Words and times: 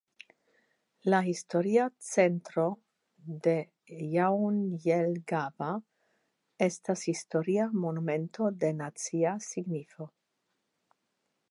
La 1.13 1.17
historia 1.31 1.83
centro 2.05 2.63
de 3.49 3.53
Jaunjelgava 4.15 5.69
estas 6.71 7.07
historia 7.13 7.69
monumento 7.87 8.51
de 8.65 8.75
nacia 8.83 9.39
signifo. 9.53 10.13